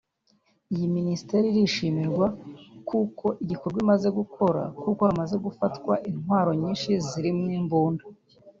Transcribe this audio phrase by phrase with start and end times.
[0.73, 2.07] Iyi Minisiteri irishimira
[3.43, 8.03] igikorwa imaze gukora kuko hamaze gufatwa intwaro nyinshi zirimo imbunda